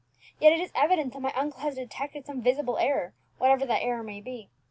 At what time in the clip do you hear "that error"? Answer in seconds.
3.67-4.01